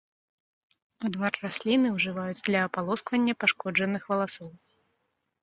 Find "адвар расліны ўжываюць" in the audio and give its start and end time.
1.09-2.43